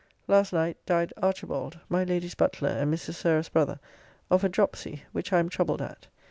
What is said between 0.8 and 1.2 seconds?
died